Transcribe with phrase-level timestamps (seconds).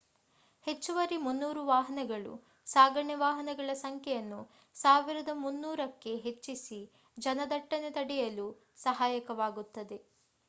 [0.67, 2.31] ಹೆಚ್ಚುವರಿ 300 ವಾಹನಗಳು
[2.67, 4.39] ಸಾಗಣೆ ವಾಹನಗಳ ಸಂಖ್ಯೆಯನ್ನು
[4.77, 6.79] 1,300 ಕ್ಕೆ ಹೆಚ್ಚಿಸಿ
[7.17, 8.47] ಜನದಟ್ಟಣೆ ತಡೆಯಲು
[8.79, 9.99] ಸಹಾಯಕವಾಗುತ್ತದೆ